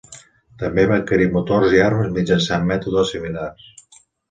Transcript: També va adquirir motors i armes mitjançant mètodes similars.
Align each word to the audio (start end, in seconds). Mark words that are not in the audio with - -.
També 0.61 0.85
va 0.91 0.95
adquirir 1.01 1.27
motors 1.35 1.77
i 1.77 1.83
armes 1.89 2.11
mitjançant 2.17 2.67
mètodes 2.73 3.15
similars. 3.17 3.71